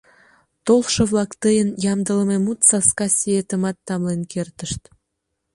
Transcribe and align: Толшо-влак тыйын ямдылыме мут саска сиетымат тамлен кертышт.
Толшо-влак 0.65 1.31
тыйын 1.41 1.69
ямдылыме 1.91 2.37
мут 2.45 2.59
саска 2.69 3.07
сиетымат 3.17 3.77
тамлен 3.87 4.21
кертышт. 4.31 4.81